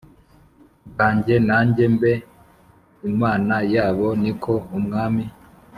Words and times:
Bwanjye 0.89 1.35
nanjye 1.47 1.83
mbe 1.93 2.13
imana 3.09 3.55
yabo 3.73 4.07
ni 4.21 4.31
ko 4.43 4.53
umwami 4.77 5.25